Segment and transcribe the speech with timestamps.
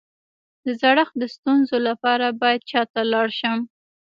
[0.65, 3.59] د زړښت د ستونزو لپاره باید چا ته لاړ شم؟